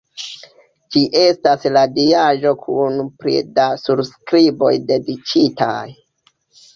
[0.93, 5.75] Ĝi estas la diaĵo kun pli da surskriboj dediĉitaj.